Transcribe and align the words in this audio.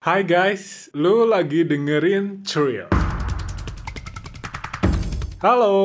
Hai 0.00 0.24
guys, 0.24 0.88
lu 0.96 1.28
lagi 1.28 1.60
dengerin 1.60 2.40
Trill. 2.40 2.88
Halo, 5.44 5.76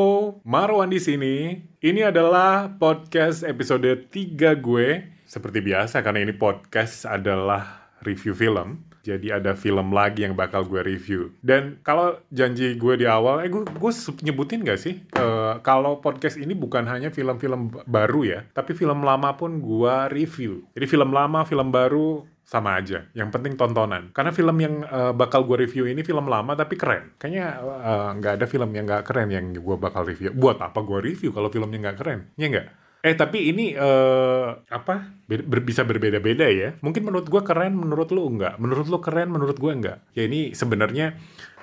Marwan 0.47 0.87
di 0.87 1.03
sini. 1.03 1.59
Ini 1.83 2.15
adalah 2.15 2.79
podcast 2.79 3.43
episode 3.43 4.07
3 4.07 4.55
gue. 4.55 4.87
Seperti 5.27 5.59
biasa 5.59 5.99
karena 5.99 6.23
ini 6.23 6.31
podcast 6.31 7.03
adalah 7.03 7.91
review 8.07 8.31
film. 8.31 8.87
Jadi 9.05 9.29
ada 9.29 9.53
film 9.53 9.93
lagi 9.93 10.25
yang 10.25 10.33
bakal 10.33 10.65
gue 10.65 10.81
review. 10.81 11.29
Dan 11.45 11.77
kalau 11.85 12.17
janji 12.33 12.73
gue 12.73 12.93
di 12.97 13.05
awal, 13.05 13.45
eh 13.45 13.49
gue, 13.53 13.61
gue 13.61 13.91
nyebutin 14.25 14.65
gak 14.65 14.81
sih? 14.81 15.05
Uh, 15.13 15.61
kalau 15.61 16.01
podcast 16.01 16.41
ini 16.41 16.57
bukan 16.57 16.89
hanya 16.89 17.13
film-film 17.13 17.85
baru 17.85 18.21
ya, 18.25 18.39
tapi 18.57 18.73
film 18.73 19.05
lama 19.05 19.37
pun 19.37 19.61
gue 19.61 19.95
review. 20.09 20.65
Jadi 20.73 20.85
film 20.89 21.13
lama, 21.13 21.45
film 21.45 21.69
baru, 21.69 22.25
sama 22.45 22.77
aja. 22.77 23.09
Yang 23.17 23.29
penting 23.33 23.53
tontonan. 23.57 24.13
Karena 24.13 24.29
film 24.29 24.55
yang 24.61 24.85
uh, 24.85 25.11
bakal 25.11 25.43
gue 25.49 25.65
review 25.65 25.89
ini 25.89 26.05
film 26.05 26.29
lama 26.29 26.53
tapi 26.53 26.77
keren. 26.77 27.17
Kayaknya 27.17 27.45
eh, 27.57 28.09
nggak 28.21 28.33
uh, 28.33 28.37
ada 28.37 28.45
film 28.45 28.69
yang 28.77 28.85
nggak 28.85 29.03
keren 29.03 29.29
yang 29.33 29.45
gue 29.51 29.75
bakal 29.81 30.05
review. 30.05 30.29
Buat 30.31 30.61
apa 30.61 30.79
gue 30.85 30.99
review 31.01 31.33
kalau 31.33 31.49
filmnya 31.49 31.89
nggak 31.89 31.97
keren? 31.97 32.29
Ya 32.37 32.47
nggak? 32.53 32.84
Eh 33.05 33.13
tapi 33.13 33.53
ini 33.53 33.77
uh, 33.77 34.65
apa? 34.65 35.13
Ber 35.29 35.61
bisa 35.61 35.85
berbeda-beda 35.85 36.49
ya. 36.49 36.73
Mungkin 36.81 37.05
menurut 37.05 37.29
gue 37.29 37.41
keren, 37.45 37.77
menurut 37.77 38.09
lu 38.09 38.25
enggak. 38.33 38.57
Menurut 38.57 38.89
lu 38.89 38.97
keren, 38.97 39.29
menurut 39.29 39.61
gue 39.61 39.69
enggak. 39.69 40.01
Ya 40.17 40.25
ini 40.25 40.57
sebenarnya 40.57 41.13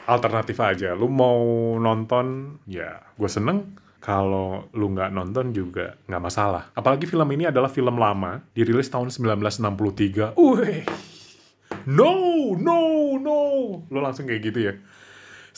alternatif 0.06 0.62
aja. 0.62 0.94
Lu 0.94 1.10
mau 1.10 1.42
nonton, 1.82 2.58
ya 2.70 3.02
gue 3.18 3.26
seneng 3.26 3.74
kalau 3.98 4.70
lu 4.70 4.94
nggak 4.94 5.10
nonton 5.10 5.50
juga 5.50 5.98
nggak 6.06 6.22
masalah. 6.22 6.70
Apalagi 6.78 7.10
film 7.10 7.26
ini 7.34 7.50
adalah 7.50 7.70
film 7.74 7.98
lama, 7.98 8.38
dirilis 8.54 8.86
tahun 8.86 9.10
1963. 9.10 10.38
Wih, 10.38 10.86
no, 11.90 12.14
no, 12.54 12.78
no. 13.18 13.38
Lu 13.90 13.98
langsung 13.98 14.30
kayak 14.30 14.42
gitu 14.46 14.58
ya. 14.70 14.74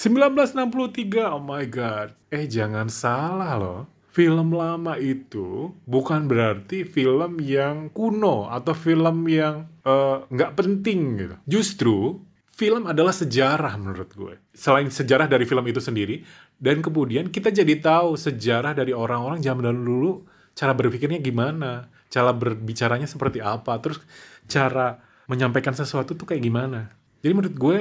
1963, 0.00 1.28
oh 1.28 1.44
my 1.44 1.64
god. 1.68 2.16
Eh 2.32 2.48
jangan 2.48 2.88
salah 2.88 3.52
loh. 3.60 3.93
Film 4.14 4.54
lama 4.54 4.94
itu 4.94 5.74
bukan 5.90 6.30
berarti 6.30 6.86
film 6.86 7.42
yang 7.42 7.90
kuno 7.90 8.46
atau 8.46 8.70
film 8.70 9.26
yang 9.26 9.66
eh, 9.82 10.22
nggak 10.30 10.50
uh, 10.54 10.56
penting 10.56 11.00
gitu. 11.18 11.34
Justru 11.50 12.22
film 12.54 12.86
adalah 12.86 13.10
sejarah 13.10 13.74
menurut 13.74 14.14
gue. 14.14 14.34
Selain 14.54 14.86
sejarah 14.86 15.26
dari 15.26 15.42
film 15.42 15.66
itu 15.66 15.82
sendiri, 15.82 16.22
dan 16.62 16.78
kemudian 16.78 17.26
kita 17.28 17.50
jadi 17.50 17.74
tahu 17.82 18.14
sejarah 18.14 18.78
dari 18.78 18.94
orang-orang 18.94 19.42
zaman 19.42 19.74
dulu, 19.82 20.22
cara 20.54 20.70
berpikirnya 20.70 21.18
gimana, 21.18 21.90
cara 22.06 22.30
berbicaranya 22.30 23.10
seperti 23.10 23.42
apa, 23.42 23.74
terus 23.82 23.98
cara 24.46 25.02
menyampaikan 25.26 25.74
sesuatu 25.74 26.14
tuh 26.14 26.30
kayak 26.30 26.46
gimana. 26.46 26.94
Jadi 27.26 27.32
menurut 27.34 27.56
gue, 27.58 27.78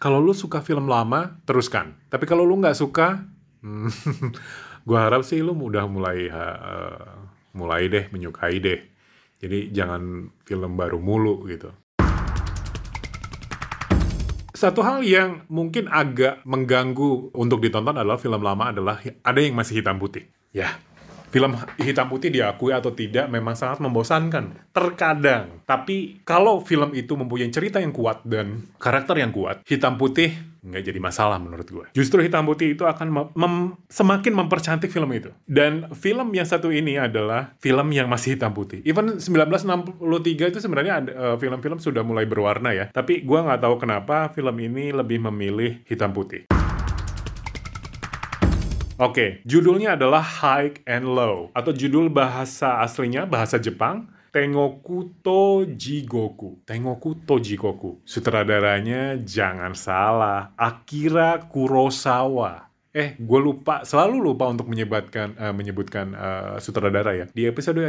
kalau 0.00 0.24
lu 0.24 0.32
suka 0.32 0.64
film 0.64 0.88
lama, 0.88 1.36
teruskan. 1.44 1.92
Tapi 2.08 2.24
kalau 2.24 2.48
lu 2.48 2.56
nggak 2.56 2.78
suka, 2.78 3.28
hmm, 3.60 3.90
gue 4.84 4.98
harap 5.00 5.24
sih 5.24 5.40
lu 5.40 5.56
udah 5.56 5.88
mulai 5.88 6.28
uh, 6.28 7.24
mulai 7.56 7.88
deh 7.88 8.04
menyukai 8.12 8.60
deh. 8.60 8.80
Jadi 9.40 9.72
jangan 9.72 10.28
film 10.44 10.76
baru 10.76 11.00
mulu 11.00 11.48
gitu. 11.48 11.72
Satu 14.54 14.80
hal 14.80 15.04
yang 15.04 15.44
mungkin 15.50 15.90
agak 15.90 16.40
mengganggu 16.46 17.34
untuk 17.36 17.60
ditonton 17.60 18.00
adalah 18.00 18.16
film 18.16 18.40
lama 18.40 18.72
adalah 18.72 18.96
ada 19.02 19.40
yang 19.40 19.56
masih 19.56 19.82
hitam 19.82 20.00
putih. 20.00 20.24
Ya, 20.54 20.78
film 21.34 21.58
hitam 21.82 22.06
putih 22.06 22.30
diakui 22.30 22.70
atau 22.70 22.94
tidak 22.94 23.26
memang 23.26 23.58
sangat 23.58 23.82
membosankan. 23.82 24.70
Terkadang. 24.70 25.66
Tapi 25.66 26.22
kalau 26.22 26.62
film 26.62 26.94
itu 26.94 27.18
mempunyai 27.18 27.50
cerita 27.50 27.82
yang 27.82 27.90
kuat 27.90 28.22
dan 28.22 28.62
karakter 28.78 29.18
yang 29.18 29.34
kuat, 29.34 29.66
hitam 29.66 29.98
putih 29.98 30.30
nggak 30.64 30.80
jadi 30.86 31.00
masalah 31.02 31.42
menurut 31.42 31.66
gue. 31.66 31.86
Justru 31.92 32.22
hitam 32.22 32.46
putih 32.46 32.72
itu 32.78 32.86
akan 32.86 33.08
mem 33.10 33.26
mem 33.34 33.54
semakin 33.90 34.32
mempercantik 34.32 34.88
film 34.94 35.10
itu. 35.10 35.34
Dan 35.44 35.90
film 35.92 36.30
yang 36.32 36.46
satu 36.46 36.70
ini 36.70 36.96
adalah 36.96 37.52
film 37.58 37.90
yang 37.90 38.06
masih 38.06 38.38
hitam 38.38 38.54
putih. 38.54 38.80
Even 38.86 39.18
1963 39.18 40.54
itu 40.54 40.58
sebenarnya 40.62 41.02
uh, 41.12 41.36
film-film 41.36 41.82
sudah 41.82 42.06
mulai 42.06 42.24
berwarna 42.30 42.70
ya. 42.72 42.88
Tapi 42.94 43.26
gue 43.26 43.38
nggak 43.42 43.60
tahu 43.60 43.74
kenapa 43.82 44.30
film 44.30 44.54
ini 44.62 44.94
lebih 44.94 45.18
memilih 45.20 45.82
hitam 45.84 46.14
putih. 46.14 46.46
Oke, 48.94 49.10
okay, 49.10 49.30
judulnya 49.42 49.98
adalah 49.98 50.22
High 50.22 50.86
and 50.86 51.02
Low 51.02 51.50
atau 51.50 51.74
judul 51.74 52.06
bahasa 52.14 52.78
aslinya 52.78 53.26
bahasa 53.26 53.58
Jepang 53.58 54.06
Tengoku 54.30 55.18
Tojigoku. 55.18 56.62
Tengoku 56.62 57.18
Tojigoku. 57.26 57.98
Sutradaranya 58.06 59.18
jangan 59.18 59.74
salah, 59.74 60.54
Akira 60.54 61.42
Kurosawa. 61.42 62.70
Eh, 62.94 63.18
gue 63.18 63.40
lupa, 63.42 63.82
selalu 63.82 64.30
lupa 64.30 64.46
untuk 64.46 64.70
menyebutkan 64.70 65.34
uh, 65.42 65.50
menyebutkan 65.50 66.14
uh, 66.14 66.62
sutradara 66.62 67.18
ya. 67.18 67.26
Di 67.34 67.50
episode 67.50 67.82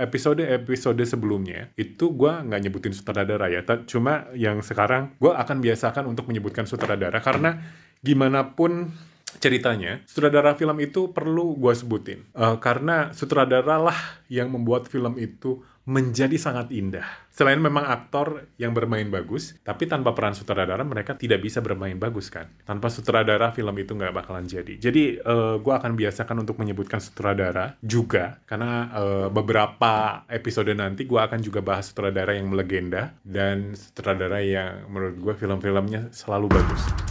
episode 0.00 0.40
episode 0.48 1.02
sebelumnya 1.04 1.68
itu 1.76 2.08
gue 2.08 2.32
nggak 2.32 2.60
nyebutin 2.64 2.96
sutradara 2.96 3.52
ya. 3.52 3.60
Cuma 3.84 4.32
yang 4.32 4.64
sekarang 4.64 5.12
gue 5.20 5.28
akan 5.28 5.60
biasakan 5.60 6.08
untuk 6.08 6.24
menyebutkan 6.24 6.64
sutradara 6.64 7.20
karena 7.20 7.60
gimana 8.00 8.56
pun 8.56 8.96
ceritanya, 9.38 10.02
sutradara 10.04 10.54
film 10.58 10.76
itu 10.82 11.14
perlu 11.14 11.56
gue 11.56 11.74
sebutin. 11.74 12.26
Uh, 12.34 12.58
karena 12.58 13.14
sutradara 13.14 13.78
lah 13.78 13.98
yang 14.28 14.50
membuat 14.52 14.90
film 14.90 15.16
itu 15.16 15.62
menjadi 15.88 16.36
sangat 16.36 16.68
indah. 16.68 17.08
Selain 17.32 17.56
memang 17.56 17.88
aktor 17.88 18.44
yang 18.60 18.76
bermain 18.76 19.08
bagus, 19.08 19.56
tapi 19.64 19.88
tanpa 19.88 20.12
peran 20.12 20.36
sutradara 20.36 20.84
mereka 20.84 21.16
tidak 21.16 21.40
bisa 21.40 21.64
bermain 21.64 21.96
bagus 21.96 22.28
kan. 22.28 22.44
Tanpa 22.68 22.92
sutradara 22.92 23.56
film 23.56 23.72
itu 23.80 23.96
nggak 23.96 24.12
bakalan 24.12 24.44
jadi. 24.44 24.76
Jadi 24.76 25.16
uh, 25.24 25.56
eh, 25.56 25.64
gue 25.64 25.72
akan 25.72 25.96
biasakan 25.96 26.44
untuk 26.44 26.60
menyebutkan 26.60 27.00
sutradara 27.00 27.80
juga, 27.80 28.36
karena 28.44 28.92
uh, 28.92 29.28
beberapa 29.32 30.26
episode 30.28 30.68
nanti 30.76 31.08
gue 31.08 31.20
akan 31.24 31.40
juga 31.40 31.64
bahas 31.64 31.88
sutradara 31.88 32.36
yang 32.36 32.52
melegenda 32.52 33.16
dan 33.24 33.72
sutradara 33.72 34.44
yang 34.44 34.92
menurut 34.92 35.16
gue 35.16 35.34
film-filmnya 35.40 36.12
selalu 36.12 36.52
bagus. 36.52 37.07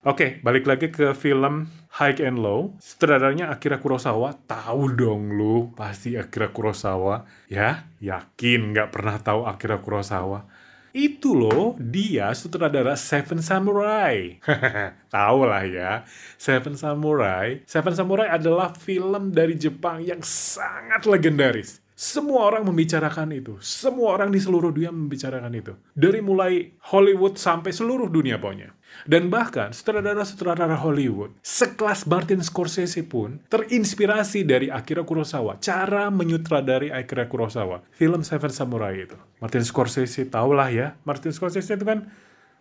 Oke, 0.00 0.16
okay, 0.16 0.30
balik 0.40 0.64
lagi 0.64 0.88
ke 0.88 1.12
film 1.12 1.68
High 2.00 2.24
and 2.24 2.40
Low. 2.40 2.72
Sutradaranya 2.80 3.52
Akira 3.52 3.84
Kurosawa. 3.84 4.32
Tahu 4.48 4.96
dong 4.96 5.36
lu, 5.36 5.76
pasti 5.76 6.16
Akira 6.16 6.48
Kurosawa. 6.48 7.28
Ya, 7.52 7.84
yakin 8.00 8.72
nggak 8.72 8.96
pernah 8.96 9.20
tahu 9.20 9.44
Akira 9.44 9.76
Kurosawa. 9.84 10.48
Itu 10.96 11.36
loh, 11.36 11.76
dia 11.76 12.32
sutradara 12.32 12.96
Seven 12.96 13.44
Samurai. 13.44 14.40
Tahu 15.12 15.38
lah 15.44 15.68
ya, 15.68 16.08
Seven 16.40 16.80
Samurai. 16.80 17.60
Seven 17.68 17.92
Samurai 17.92 18.32
adalah 18.32 18.72
film 18.72 19.36
dari 19.36 19.60
Jepang 19.60 20.00
yang 20.00 20.24
sangat 20.24 21.04
legendaris. 21.04 21.84
Semua 21.92 22.48
orang 22.48 22.64
membicarakan 22.64 23.36
itu. 23.36 23.60
Semua 23.60 24.16
orang 24.16 24.32
di 24.32 24.40
seluruh 24.40 24.72
dunia 24.72 24.88
membicarakan 24.88 25.52
itu. 25.52 25.76
Dari 25.92 26.24
mulai 26.24 26.72
Hollywood 26.88 27.36
sampai 27.36 27.76
seluruh 27.76 28.08
dunia 28.08 28.40
pokoknya. 28.40 28.79
Dan 29.08 29.32
bahkan 29.32 29.72
sutradara-sutradara 29.72 30.76
Hollywood, 30.76 31.32
sekelas 31.40 32.04
Martin 32.04 32.44
Scorsese 32.44 33.00
pun 33.06 33.40
terinspirasi 33.48 34.44
dari 34.44 34.68
Akira 34.68 35.02
Kurosawa. 35.06 35.56
Cara 35.58 36.12
menyutradari 36.12 36.92
Akira 36.92 37.24
Kurosawa. 37.24 37.80
Film 37.96 38.20
Seven 38.20 38.52
Samurai 38.52 39.08
itu. 39.08 39.16
Martin 39.40 39.64
Scorsese, 39.64 40.28
tahulah 40.28 40.68
ya. 40.68 41.00
Martin 41.08 41.32
Scorsese 41.32 41.80
itu 41.80 41.84
kan, 41.88 42.12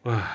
wah, 0.07 0.25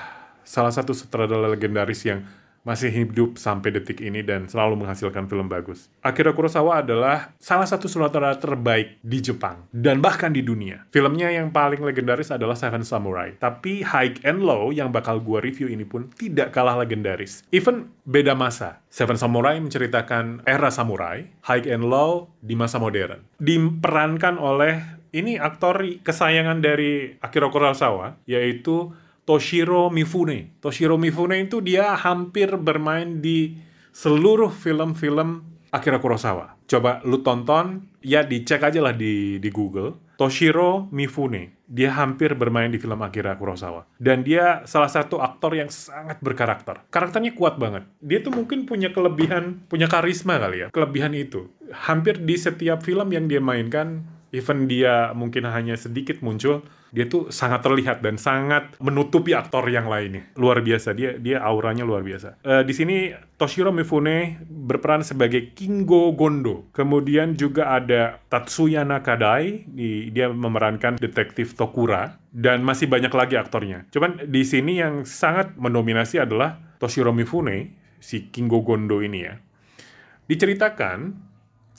salah 0.45 0.69
satu 0.69 0.93
sutradara 0.93 1.49
legendaris 1.49 2.05
yang 2.05 2.21
masih 2.65 2.89
hidup 2.89 3.37
sampai 3.37 3.69
detik 3.69 4.01
ini 4.01 4.25
dan 4.25 4.49
selalu 4.49 4.81
menghasilkan 4.83 5.29
film 5.29 5.45
bagus. 5.45 5.87
Akira 6.01 6.33
Kurosawa 6.33 6.81
adalah 6.81 7.37
salah 7.37 7.69
satu 7.69 7.85
sutradara 7.85 8.33
terbaik 8.41 8.97
di 9.05 9.21
Jepang 9.21 9.69
dan 9.69 10.01
bahkan 10.01 10.33
di 10.33 10.41
dunia. 10.41 10.83
Filmnya 10.89 11.29
yang 11.29 11.53
paling 11.53 11.85
legendaris 11.85 12.33
adalah 12.33 12.57
Seven 12.57 12.81
Samurai. 12.81 13.37
Tapi 13.37 13.85
High 13.85 14.25
and 14.25 14.41
Low 14.41 14.73
yang 14.73 14.89
bakal 14.89 15.21
gua 15.21 15.39
review 15.39 15.69
ini 15.69 15.85
pun 15.85 16.09
tidak 16.17 16.51
kalah 16.51 16.81
legendaris. 16.81 17.45
Even 17.53 17.93
beda 18.03 18.33
masa. 18.33 18.81
Seven 18.89 19.15
Samurai 19.15 19.61
menceritakan 19.61 20.41
era 20.49 20.73
samurai, 20.73 21.29
High 21.45 21.69
and 21.69 21.85
Low 21.85 22.33
di 22.41 22.57
masa 22.57 22.81
modern. 22.81 23.21
Diperankan 23.37 24.41
oleh 24.41 24.81
ini 25.15 25.39
aktor 25.39 25.79
kesayangan 26.03 26.59
dari 26.59 27.15
Akira 27.23 27.47
Kurosawa, 27.47 28.19
yaitu 28.27 28.91
Toshiro 29.25 29.89
Mifune. 29.89 30.53
Toshiro 30.61 31.01
Mifune 31.01 31.49
itu 31.49 31.57
dia 31.57 31.97
hampir 31.97 32.53
bermain 32.61 33.25
di 33.25 33.57
seluruh 33.89 34.53
film-film 34.53 35.41
Akira 35.73 35.97
Kurosawa. 35.97 36.55
Coba 36.69 37.01
lu 37.01 37.25
tonton, 37.25 37.89
ya 38.05 38.21
dicek 38.21 38.61
aja 38.61 38.79
lah 38.85 38.93
di, 38.93 39.41
di 39.41 39.49
Google. 39.49 39.97
Toshiro 40.15 40.87
Mifune. 40.93 41.57
Dia 41.65 41.89
hampir 41.97 42.37
bermain 42.37 42.69
di 42.69 42.77
film 42.77 43.01
Akira 43.01 43.33
Kurosawa. 43.33 43.89
Dan 43.97 44.21
dia 44.21 44.61
salah 44.69 44.87
satu 44.87 45.17
aktor 45.17 45.57
yang 45.57 45.73
sangat 45.73 46.21
berkarakter. 46.21 46.85
Karakternya 46.93 47.33
kuat 47.33 47.57
banget. 47.57 47.89
Dia 48.05 48.21
tuh 48.21 48.29
mungkin 48.29 48.69
punya 48.69 48.93
kelebihan, 48.93 49.65
punya 49.65 49.89
karisma 49.89 50.37
kali 50.37 50.63
ya. 50.63 50.67
Kelebihan 50.69 51.17
itu. 51.17 51.49
Hampir 51.73 52.21
di 52.21 52.37
setiap 52.37 52.85
film 52.85 53.09
yang 53.09 53.25
dia 53.25 53.41
mainkan, 53.41 54.05
even 54.35 54.67
dia 54.67 55.15
mungkin 55.15 55.47
hanya 55.47 55.79
sedikit 55.79 56.19
muncul, 56.19 56.67
dia 56.91 57.07
tuh 57.07 57.31
sangat 57.31 57.63
terlihat 57.63 58.03
dan 58.03 58.19
sangat 58.19 58.75
menutupi 58.83 59.31
aktor 59.31 59.63
yang 59.71 59.87
lainnya. 59.87 60.27
Luar 60.35 60.59
biasa, 60.59 60.91
dia 60.91 61.15
dia 61.15 61.39
auranya 61.39 61.87
luar 61.87 62.03
biasa. 62.03 62.43
Uh, 62.43 62.63
di 62.67 62.75
sini 62.75 63.15
Toshiro 63.39 63.71
Mifune 63.71 64.43
berperan 64.47 65.03
sebagai 65.07 65.55
Kingo 65.55 66.11
Gondo. 66.15 66.67
Kemudian 66.75 67.35
juga 67.39 67.75
ada 67.75 68.19
Tatsuya 68.27 68.83
Nakadai, 68.83 69.67
di, 69.67 70.11
dia 70.11 70.27
memerankan 70.31 70.99
detektif 70.99 71.55
Tokura 71.55 72.19
dan 72.31 72.63
masih 72.63 72.91
banyak 72.91 73.11
lagi 73.11 73.35
aktornya. 73.39 73.87
Cuman 73.91 74.27
di 74.27 74.43
sini 74.43 74.83
yang 74.83 75.07
sangat 75.07 75.55
mendominasi 75.55 76.19
adalah 76.19 76.59
Toshiro 76.79 77.15
Mifune, 77.15 77.75
si 78.03 78.27
Kingo 78.29 78.61
Gondo 78.61 78.99
ini 78.99 79.19
ya. 79.23 79.35
Diceritakan 80.25 81.24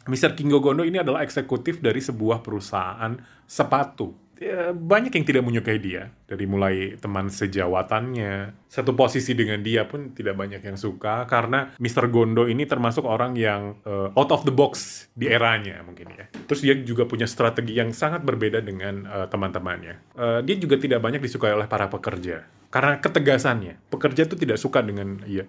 Mr. 0.06 0.38
Kingo 0.38 0.62
Gondo 0.62 0.86
ini 0.86 1.02
adalah 1.02 1.26
eksekutif 1.26 1.82
dari 1.82 1.98
sebuah 1.98 2.40
perusahaan 2.40 3.14
sepatu 3.46 4.26
ya, 4.40 4.72
banyak 4.72 5.12
yang 5.12 5.26
tidak 5.26 5.42
menyukai 5.44 5.78
dia 5.80 6.12
dari 6.28 6.44
mulai 6.44 6.96
teman 7.00 7.32
sejawatannya 7.32 8.66
satu 8.68 8.92
posisi 8.92 9.32
dengan 9.32 9.64
dia 9.64 9.88
pun 9.88 10.12
tidak 10.12 10.36
banyak 10.36 10.60
yang 10.60 10.76
suka 10.76 11.24
karena 11.24 11.72
Mr. 11.80 12.12
Gondo 12.12 12.44
ini 12.44 12.68
termasuk 12.68 13.04
orang 13.08 13.34
yang 13.36 13.80
uh, 13.88 14.12
out 14.14 14.30
of 14.32 14.44
the 14.44 14.52
box 14.52 15.06
di 15.16 15.30
eranya 15.30 15.80
mungkin 15.82 16.12
ya 16.12 16.26
terus 16.46 16.60
dia 16.60 16.76
juga 16.76 17.08
punya 17.08 17.24
strategi 17.24 17.76
yang 17.76 17.90
sangat 17.96 18.22
berbeda 18.22 18.60
dengan 18.60 19.08
uh, 19.08 19.26
teman-temannya 19.26 19.94
uh, 20.16 20.40
dia 20.44 20.56
juga 20.60 20.76
tidak 20.76 21.00
banyak 21.00 21.24
disukai 21.24 21.56
oleh 21.56 21.68
para 21.68 21.88
pekerja 21.88 22.44
karena 22.68 23.00
ketegasannya 23.00 23.80
pekerja 23.88 24.28
itu 24.28 24.36
tidak 24.36 24.60
suka 24.60 24.84
dengan 24.84 25.22
iya 25.24 25.48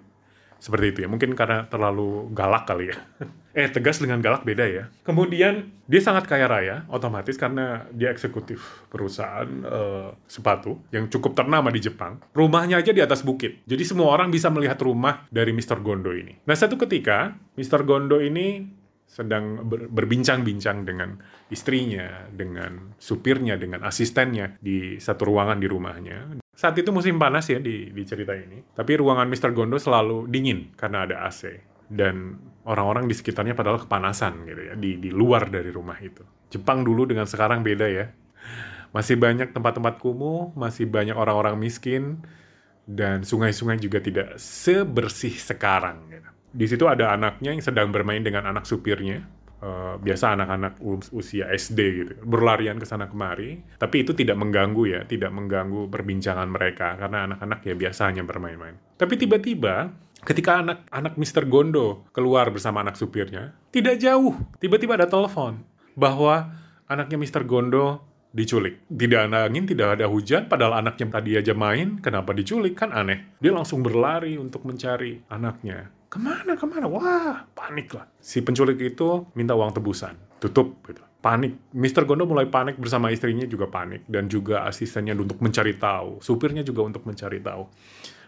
seperti 0.57 0.85
itu 0.93 0.99
ya. 1.05 1.09
Mungkin 1.09 1.33
karena 1.33 1.65
terlalu 1.69 2.29
galak 2.33 2.69
kali 2.69 2.91
ya. 2.91 2.97
eh, 3.57 3.69
tegas 3.73 3.97
dengan 3.97 4.21
galak 4.21 4.45
beda 4.45 4.65
ya. 4.69 4.83
Kemudian 5.01 5.73
dia 5.89 6.01
sangat 6.03 6.29
kaya 6.29 6.45
raya, 6.45 6.85
otomatis 6.93 7.33
karena 7.41 7.89
dia 7.89 8.13
eksekutif 8.13 8.85
perusahaan 8.93 9.49
uh, 9.65 10.13
sepatu 10.29 10.77
yang 10.93 11.09
cukup 11.09 11.33
ternama 11.33 11.73
di 11.73 11.81
Jepang. 11.81 12.21
Rumahnya 12.37 12.77
aja 12.77 12.93
di 12.93 13.01
atas 13.01 13.25
bukit. 13.25 13.65
Jadi 13.65 13.81
semua 13.81 14.13
orang 14.13 14.29
bisa 14.29 14.53
melihat 14.53 14.77
rumah 14.85 15.25
dari 15.33 15.49
Mr. 15.57 15.81
Gondo 15.81 16.13
ini. 16.13 16.37
Nah, 16.45 16.53
satu 16.53 16.77
ketika 16.77 17.33
Mr. 17.57 17.81
Gondo 17.81 18.21
ini 18.21 18.77
sedang 19.07 19.65
ber, 19.65 19.89
berbincang-bincang 19.89 20.85
dengan 20.85 21.17
istrinya, 21.49 22.27
dengan 22.29 22.93
supirnya, 23.01 23.57
dengan 23.57 23.81
asistennya 23.87 24.59
di 24.61 25.01
satu 25.01 25.33
ruangan 25.33 25.57
di 25.57 25.65
rumahnya. 25.65 26.37
Saat 26.57 26.73
itu 26.81 26.89
musim 26.89 27.21
panas 27.21 27.45
ya 27.45 27.61
di, 27.61 27.93
di 27.93 28.03
cerita 28.03 28.33
ini. 28.33 28.73
Tapi 28.73 28.97
ruangan 28.97 29.29
Mr. 29.29 29.53
Gondo 29.53 29.77
selalu 29.77 30.25
dingin 30.25 30.73
karena 30.73 31.05
ada 31.05 31.29
AC. 31.29 31.53
Dan 31.85 32.33
orang-orang 32.65 33.05
di 33.05 33.13
sekitarnya 33.13 33.53
padahal 33.53 33.85
kepanasan 33.85 34.43
gitu 34.49 34.61
ya, 34.67 34.73
di, 34.73 34.97
di 34.97 35.13
luar 35.13 35.53
dari 35.53 35.69
rumah 35.69 35.95
itu. 36.01 36.25
Jepang 36.49 36.81
dulu 36.81 37.05
dengan 37.05 37.29
sekarang 37.29 37.61
beda 37.61 37.85
ya. 37.85 38.09
Masih 38.91 39.21
banyak 39.21 39.53
tempat-tempat 39.53 40.01
kumuh, 40.01 40.57
masih 40.57 40.89
banyak 40.89 41.13
orang-orang 41.13 41.55
miskin, 41.61 42.25
dan 42.89 43.21
sungai-sungai 43.21 43.77
juga 43.77 44.01
tidak 44.01 44.35
sebersih 44.41 45.37
sekarang. 45.37 46.09
Gitu 46.09 46.31
di 46.57 46.65
situ 46.65 46.89
ada 46.89 47.13
anaknya 47.13 47.53
yang 47.53 47.63
sedang 47.63 47.93
bermain 47.93 48.23
dengan 48.25 48.47
anak 48.49 48.65
supirnya. 48.65 49.27
Uh, 49.57 49.97
biasa 49.97 50.37
anak-anak 50.37 50.77
usia 51.17 51.49
SD 51.49 51.79
gitu 51.97 52.13
berlarian 52.29 52.77
ke 52.77 52.85
sana 52.85 53.09
kemari 53.09 53.57
tapi 53.81 54.05
itu 54.05 54.13
tidak 54.13 54.37
mengganggu 54.37 54.85
ya 54.85 55.01
tidak 55.09 55.33
mengganggu 55.33 55.89
perbincangan 55.89 56.45
mereka 56.45 56.93
karena 56.93 57.25
anak-anak 57.25 57.65
ya 57.65 57.73
biasanya 57.73 58.21
bermain-main 58.21 58.77
tapi 59.01 59.17
tiba-tiba 59.17 59.97
ketika 60.21 60.61
anak-anak 60.61 61.17
Mr. 61.17 61.49
Gondo 61.49 62.05
keluar 62.13 62.53
bersama 62.53 62.85
anak 62.85 63.01
supirnya 63.01 63.57
tidak 63.73 63.97
jauh 63.97 64.37
tiba-tiba 64.61 64.93
ada 64.93 65.09
telepon 65.09 65.65
bahwa 65.97 66.53
anaknya 66.85 67.17
Mr. 67.17 67.41
Gondo 67.49 68.05
diculik. 68.37 68.85
Tidak 68.85 69.33
ada 69.33 69.49
angin, 69.49 69.65
tidak 69.65 69.97
ada 69.97 70.05
hujan, 70.05 70.45
padahal 70.45 70.77
anaknya 70.77 71.09
tadi 71.09 71.33
aja 71.33 71.57
main, 71.57 71.97
kenapa 71.97 72.37
diculik? 72.37 72.77
Kan 72.77 72.93
aneh. 72.93 73.33
Dia 73.41 73.49
langsung 73.49 73.81
berlari 73.81 74.37
untuk 74.37 74.61
mencari 74.61 75.25
anaknya. 75.33 75.89
Ke 76.07 76.17
mana, 76.17 76.55
ke 76.55 76.65
mana? 76.67 76.87
Wah, 76.87 77.43
panik 77.51 77.91
lah. 77.91 78.07
Si 78.19 78.39
penculik 78.39 78.79
itu 78.79 79.27
minta 79.35 79.53
uang 79.53 79.75
tebusan. 79.75 80.15
Tutup, 80.39 80.79
gitu. 80.87 81.03
Panik. 81.19 81.75
Mr. 81.75 82.07
Gondo 82.07 82.23
mulai 82.23 82.47
panik 82.47 82.79
bersama 82.79 83.11
istrinya 83.11 83.43
juga 83.43 83.67
panik. 83.67 84.07
Dan 84.07 84.31
juga 84.31 84.63
asistennya 84.63 85.11
untuk 85.17 85.43
mencari 85.43 85.75
tahu. 85.75 86.23
Supirnya 86.23 86.63
juga 86.63 86.87
untuk 86.87 87.03
mencari 87.03 87.43
tahu. 87.43 87.63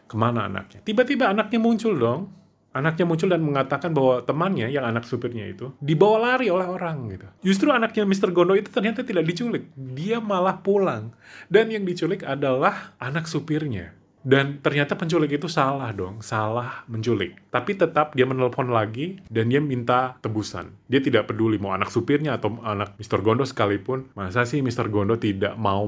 Ke 0.09 0.15
mana 0.19 0.49
anaknya? 0.49 0.83
Tiba-tiba 0.83 1.31
anaknya 1.31 1.59
muncul 1.61 1.95
dong 1.95 2.39
anaknya 2.69 3.05
muncul 3.09 3.29
dan 3.29 3.41
mengatakan 3.41 3.91
bahwa 3.91 4.21
temannya 4.21 4.69
yang 4.69 4.85
anak 4.85 5.05
supirnya 5.09 5.49
itu 5.49 5.73
dibawa 5.81 6.33
lari 6.33 6.53
oleh 6.53 6.69
orang 6.69 7.09
gitu. 7.09 7.27
Justru 7.41 7.73
anaknya 7.73 8.05
Mr. 8.05 8.29
Gondo 8.29 8.53
itu 8.53 8.69
ternyata 8.69 9.01
tidak 9.01 9.25
diculik, 9.25 9.73
dia 9.73 10.21
malah 10.21 10.61
pulang. 10.61 11.13
Dan 11.49 11.73
yang 11.73 11.83
diculik 11.83 12.21
adalah 12.21 12.93
anak 13.01 13.25
supirnya. 13.25 13.97
Dan 14.19 14.59
ternyata 14.59 14.99
penculik 14.99 15.39
itu 15.39 15.47
salah 15.47 15.95
dong, 15.95 16.19
salah 16.19 16.83
menculik. 16.91 17.39
Tapi 17.47 17.79
tetap 17.79 18.11
dia 18.11 18.27
menelpon 18.27 18.67
lagi 18.67 19.15
dan 19.31 19.47
dia 19.47 19.63
minta 19.63 20.19
tebusan. 20.19 20.75
Dia 20.91 20.99
tidak 20.99 21.31
peduli 21.31 21.55
mau 21.55 21.71
anak 21.71 21.87
supirnya 21.87 22.35
atau 22.35 22.59
anak 22.59 22.99
Mr. 22.99 23.23
Gondo 23.23 23.47
sekalipun. 23.47 24.11
Masa 24.19 24.43
sih 24.43 24.59
Mr. 24.59 24.91
Gondo 24.91 25.15
tidak 25.15 25.55
mau 25.55 25.87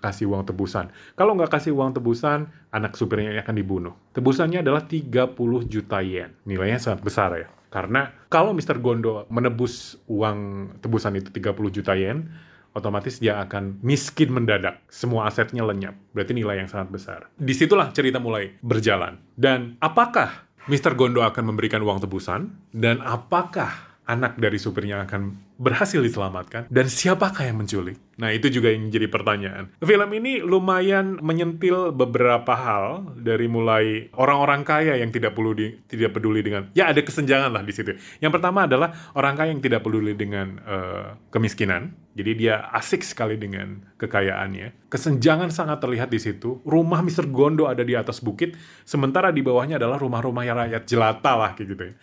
kasih 0.00 0.32
uang 0.32 0.48
tebusan? 0.48 0.88
Kalau 1.12 1.36
nggak 1.36 1.60
kasih 1.60 1.76
uang 1.76 1.92
tebusan, 1.92 2.48
anak 2.72 2.96
supirnya 2.96 3.36
akan 3.44 3.56
dibunuh. 3.56 3.94
Tebusannya 4.16 4.64
adalah 4.64 4.88
30 4.88 5.36
juta 5.68 6.00
yen. 6.00 6.32
Nilainya 6.48 6.80
sangat 6.80 7.04
besar 7.04 7.36
ya. 7.36 7.48
Karena 7.68 8.08
kalau 8.32 8.56
Mr. 8.56 8.80
Gondo 8.80 9.28
menebus 9.28 10.00
uang 10.08 10.72
tebusan 10.80 11.20
itu 11.20 11.28
30 11.28 11.52
juta 11.68 11.92
yen, 11.92 12.32
otomatis 12.78 13.18
dia 13.18 13.42
akan 13.42 13.82
miskin 13.82 14.30
mendadak. 14.30 14.78
Semua 14.86 15.26
asetnya 15.26 15.66
lenyap. 15.66 15.98
Berarti 16.14 16.32
nilai 16.32 16.62
yang 16.62 16.70
sangat 16.70 16.88
besar. 16.94 17.20
Di 17.34 17.52
situlah 17.52 17.90
cerita 17.90 18.22
mulai 18.22 18.54
berjalan. 18.62 19.18
Dan 19.34 19.74
apakah 19.82 20.46
Mr. 20.68 20.94
Gondo 20.94 21.24
akan 21.24 21.48
memberikan 21.48 21.80
uang 21.80 22.04
tebusan? 22.04 22.54
Dan 22.70 23.00
apakah 23.00 23.87
anak 24.08 24.40
dari 24.40 24.56
supirnya 24.56 25.04
akan 25.04 25.36
berhasil 25.60 26.00
diselamatkan 26.00 26.64
dan 26.72 26.88
siapakah 26.88 27.44
yang 27.44 27.60
menculik? 27.60 28.00
Nah, 28.18 28.34
itu 28.34 28.48
juga 28.50 28.72
yang 28.72 28.88
jadi 28.90 29.06
pertanyaan. 29.06 29.70
Film 29.78 30.10
ini 30.16 30.42
lumayan 30.42 31.20
menyentil 31.20 31.92
beberapa 31.94 32.50
hal 32.56 33.14
dari 33.20 33.46
mulai 33.46 34.08
orang-orang 34.16 34.64
kaya 34.66 34.98
yang 34.98 35.12
tidak 35.12 35.36
perlu 35.36 35.54
di, 35.54 35.76
tidak 35.86 36.16
peduli 36.16 36.42
dengan 36.42 36.72
ya 36.72 36.90
ada 36.90 36.98
kesenjangan 37.04 37.52
lah 37.52 37.62
di 37.62 37.70
situ. 37.70 37.94
Yang 38.18 38.32
pertama 38.40 38.64
adalah 38.64 39.12
orang 39.14 39.36
kaya 39.36 39.52
yang 39.52 39.62
tidak 39.62 39.84
peduli 39.84 40.16
dengan 40.16 40.58
uh, 40.64 41.06
kemiskinan. 41.28 41.94
Jadi 42.18 42.34
dia 42.34 42.66
asik 42.74 43.06
sekali 43.06 43.38
dengan 43.38 43.78
kekayaannya. 43.94 44.90
Kesenjangan 44.90 45.54
sangat 45.54 45.78
terlihat 45.78 46.10
di 46.10 46.18
situ. 46.18 46.58
Rumah 46.66 46.98
Mr. 46.98 47.30
Gondo 47.30 47.70
ada 47.70 47.86
di 47.86 47.94
atas 47.94 48.18
bukit, 48.18 48.58
sementara 48.82 49.30
di 49.30 49.38
bawahnya 49.38 49.78
adalah 49.78 50.02
rumah-rumah 50.02 50.42
yang 50.42 50.58
rakyat 50.58 50.82
jelata 50.82 51.38
lah 51.38 51.54
kayak 51.54 51.68
gitu 51.70 51.84
ya 51.94 51.96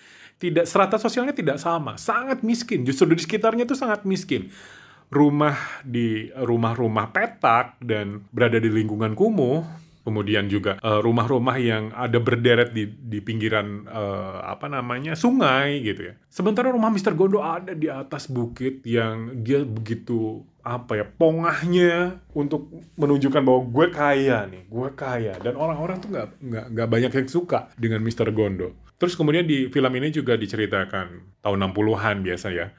tidak 0.50 0.66
strata 0.70 1.02
sosialnya 1.02 1.34
tidak 1.34 1.58
sama, 1.58 1.98
sangat 1.98 2.46
miskin. 2.46 2.86
Justru 2.86 3.18
di 3.18 3.22
sekitarnya 3.22 3.66
itu 3.66 3.74
sangat 3.74 4.06
miskin. 4.06 4.54
Rumah 5.10 5.86
di 5.86 6.30
rumah-rumah 6.34 7.10
petak 7.14 7.78
dan 7.82 8.26
berada 8.30 8.58
di 8.58 8.70
lingkungan 8.70 9.14
kumuh, 9.14 9.66
kemudian 10.06 10.46
juga 10.46 10.78
eh, 10.78 11.00
rumah-rumah 11.02 11.58
yang 11.58 11.90
ada 11.98 12.22
berderet 12.22 12.70
di 12.70 12.86
di 12.86 13.18
pinggiran 13.26 13.90
uh, 13.90 14.46
apa 14.46 14.70
namanya 14.70 15.18
sungai 15.18 15.82
gitu 15.82 16.10
ya. 16.10 16.14
Sementara 16.30 16.70
rumah 16.70 16.94
Mr. 16.94 17.18
Gondo 17.18 17.42
ada 17.42 17.74
di 17.74 17.90
atas 17.90 18.30
bukit 18.30 18.86
yang 18.86 19.42
dia 19.42 19.66
begitu 19.66 20.46
apa 20.66 20.98
ya 20.98 21.06
pongahnya 21.06 22.22
untuk 22.34 22.70
menunjukkan 22.98 23.42
bahwa 23.42 23.62
gue 23.70 23.88
kaya 23.94 24.50
nih, 24.50 24.64
gue 24.66 24.90
kaya 24.98 25.34
dan 25.42 25.54
orang-orang 25.58 26.02
tuh 26.02 26.10
nggak 26.14 26.30
nggak 26.74 26.90
banyak 26.90 27.12
yang 27.14 27.28
suka 27.30 27.70
dengan 27.78 28.02
Mr. 28.06 28.30
Gondo. 28.30 28.85
Terus 28.96 29.14
kemudian 29.20 29.44
di 29.44 29.68
film 29.68 29.92
ini 30.00 30.08
juga 30.12 30.40
diceritakan 30.40 31.40
tahun 31.44 31.60
60-an 31.72 32.16
biasa 32.24 32.48
ya. 32.56 32.72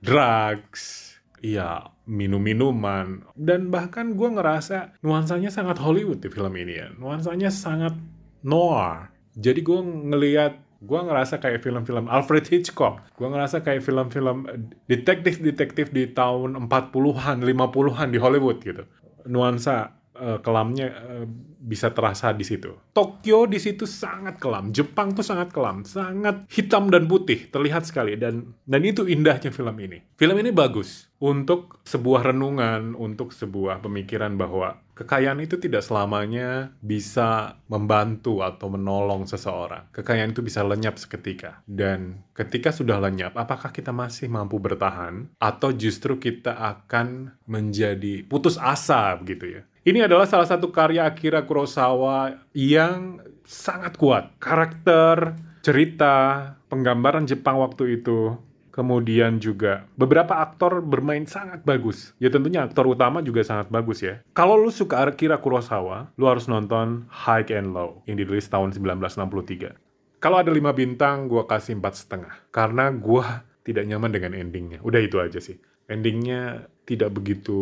Drugs, 0.00 1.14
iya 1.44 1.92
minum-minuman. 2.08 3.28
Dan 3.36 3.68
bahkan 3.68 4.16
gue 4.16 4.28
ngerasa 4.32 4.96
nuansanya 5.04 5.52
sangat 5.52 5.76
Hollywood 5.82 6.24
di 6.24 6.32
film 6.32 6.54
ini 6.56 6.80
ya. 6.80 6.88
Nuansanya 6.96 7.52
sangat 7.52 7.92
noir. 8.40 9.12
Jadi 9.36 9.60
gue 9.60 9.80
ngeliat 9.82 10.54
gue 10.78 11.00
ngerasa 11.02 11.42
kayak 11.42 11.60
film-film 11.66 12.06
Alfred 12.06 12.46
Hitchcock. 12.46 13.02
Gue 13.18 13.28
ngerasa 13.28 13.66
kayak 13.66 13.82
film-film 13.82 14.46
detektif-detektif 14.86 15.90
di 15.90 16.08
tahun 16.14 16.70
40-an, 16.70 17.42
50-an 17.42 18.08
di 18.14 18.18
Hollywood 18.22 18.62
gitu. 18.62 18.86
Nuansa 19.26 19.97
uh, 20.18 20.38
kelamnya 20.42 20.90
uh, 20.90 21.26
bisa 21.58 21.94
terasa 21.94 22.34
di 22.34 22.42
situ. 22.42 22.74
Tokyo 22.92 23.46
di 23.46 23.62
situ 23.62 23.86
sangat 23.86 24.42
kelam, 24.42 24.74
Jepang 24.74 25.14
tuh 25.14 25.22
sangat 25.22 25.54
kelam, 25.54 25.86
sangat 25.86 26.44
hitam 26.50 26.90
dan 26.90 27.06
putih, 27.06 27.46
terlihat 27.48 27.86
sekali 27.86 28.18
dan 28.18 28.58
dan 28.66 28.82
itu 28.82 29.06
indahnya 29.06 29.54
film 29.54 29.78
ini. 29.78 30.02
Film 30.18 30.36
ini 30.42 30.50
bagus 30.50 31.06
untuk 31.22 31.78
sebuah 31.86 32.34
renungan, 32.34 32.98
untuk 32.98 33.30
sebuah 33.30 33.82
pemikiran 33.82 34.34
bahwa 34.34 34.82
Kekayaan 34.98 35.38
itu 35.38 35.62
tidak 35.62 35.86
selamanya 35.86 36.74
bisa 36.82 37.54
membantu 37.70 38.42
atau 38.42 38.66
menolong 38.66 39.30
seseorang. 39.30 39.86
Kekayaan 39.94 40.34
itu 40.34 40.42
bisa 40.42 40.66
lenyap 40.66 40.98
seketika. 40.98 41.62
Dan 41.62 42.26
ketika 42.34 42.74
sudah 42.74 42.98
lenyap, 42.98 43.38
apakah 43.38 43.70
kita 43.70 43.94
masih 43.94 44.26
mampu 44.26 44.58
bertahan? 44.58 45.30
Atau 45.38 45.70
justru 45.70 46.18
kita 46.18 46.58
akan 46.58 47.30
menjadi 47.46 48.26
putus 48.26 48.58
asa 48.58 49.14
begitu 49.14 49.62
ya? 49.62 49.62
Ini 49.88 50.04
adalah 50.04 50.28
salah 50.28 50.44
satu 50.44 50.68
karya 50.68 51.08
Akira 51.08 51.48
Kurosawa 51.48 52.44
yang 52.52 53.24
sangat 53.48 53.96
kuat. 53.96 54.36
Karakter, 54.36 55.32
cerita, 55.64 56.52
penggambaran 56.68 57.24
Jepang 57.24 57.56
waktu 57.64 57.96
itu, 57.96 58.36
Kemudian 58.78 59.42
juga 59.42 59.90
beberapa 59.98 60.38
aktor 60.38 60.78
bermain 60.86 61.26
sangat 61.26 61.66
bagus. 61.66 62.14
Ya 62.22 62.30
tentunya 62.30 62.62
aktor 62.62 62.86
utama 62.86 63.18
juga 63.26 63.42
sangat 63.42 63.74
bagus 63.74 64.06
ya. 64.06 64.22
Kalau 64.38 64.54
lu 64.54 64.70
suka 64.70 65.02
Akira 65.02 65.42
Kurosawa, 65.42 66.14
lu 66.14 66.30
harus 66.30 66.46
nonton 66.46 67.02
High 67.10 67.50
and 67.58 67.74
Low 67.74 68.06
yang 68.06 68.22
dirilis 68.22 68.46
tahun 68.46 68.70
1963. 68.70 69.74
Kalau 70.22 70.38
ada 70.38 70.54
5 70.54 70.70
bintang, 70.78 71.26
gue 71.26 71.42
kasih 71.50 71.82
empat 71.82 71.98
setengah. 71.98 72.38
Karena 72.54 72.94
gue 72.94 73.26
tidak 73.66 73.82
nyaman 73.82 74.14
dengan 74.14 74.38
endingnya. 74.38 74.78
Udah 74.86 75.02
itu 75.02 75.18
aja 75.18 75.42
sih. 75.42 75.58
Endingnya 75.90 76.70
tidak 76.86 77.18
begitu 77.18 77.58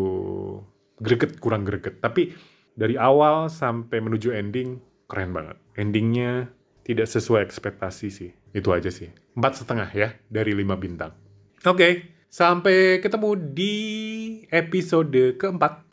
greget, 1.01 1.39
kurang 1.41 1.65
greget. 1.65 2.01
Tapi 2.01 2.33
dari 2.77 3.01
awal 3.01 3.49
sampai 3.49 4.05
menuju 4.05 4.33
ending, 4.33 4.81
keren 5.09 5.33
banget. 5.33 5.57
Endingnya 5.77 6.51
tidak 6.87 7.09
sesuai 7.11 7.43
ekspektasi 7.43 8.09
sih. 8.13 8.31
Itu 8.53 8.71
aja 8.73 8.93
sih. 8.93 9.11
Empat 9.37 9.65
setengah 9.65 9.89
ya 9.93 10.15
dari 10.31 10.53
lima 10.55 10.79
bintang. 10.79 11.13
Oke, 11.67 12.15
sampai 12.31 13.01
ketemu 13.03 13.31
di 13.57 13.75
episode 14.53 15.41
keempat. 15.41 15.86